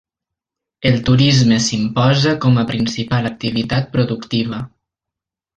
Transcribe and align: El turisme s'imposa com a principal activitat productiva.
El 0.89 0.95
turisme 1.09 1.59
s'imposa 1.67 2.33
com 2.47 2.57
a 2.63 2.65
principal 2.73 3.31
activitat 3.33 3.95
productiva. 3.97 4.67